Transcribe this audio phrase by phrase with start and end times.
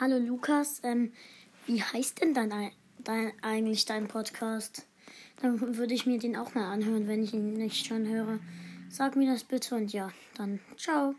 [0.00, 1.12] Hallo Lukas, ähm,
[1.66, 2.72] wie heißt denn dein,
[3.04, 4.86] dein, eigentlich dein Podcast?
[5.42, 8.38] Dann würde ich mir den auch mal anhören, wenn ich ihn nicht schon höre.
[8.88, 11.14] Sag mir das bitte und ja, dann ciao.